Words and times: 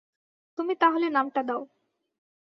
তুমিই 0.57 0.77
তা 0.81 0.87
হলে 0.93 1.07
নামটা 1.09 1.41
দাও। 1.43 1.61